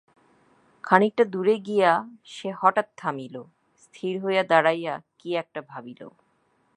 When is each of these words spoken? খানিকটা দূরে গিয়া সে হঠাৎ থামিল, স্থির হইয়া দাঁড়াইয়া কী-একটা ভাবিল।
খানিকটা 0.83 1.23
দূরে 1.25 1.55
গিয়া 1.59 1.91
সে 2.25 2.49
হঠাৎ 2.61 2.87
থামিল, 2.97 3.35
স্থির 3.83 4.13
হইয়া 4.23 4.43
দাঁড়াইয়া 4.43 4.93
কী-একটা 5.19 5.59
ভাবিল। 5.61 6.01